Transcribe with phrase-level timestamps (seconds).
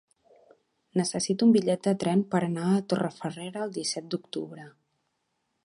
[0.99, 4.67] Necessito un bitllet de tren per anar a Torrefarrera el disset d'octubre.